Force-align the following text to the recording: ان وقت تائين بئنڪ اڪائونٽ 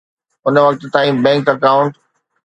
ان 0.47 0.53
وقت 0.65 0.81
تائين 0.93 1.15
بئنڪ 1.23 1.45
اڪائونٽ 1.53 1.91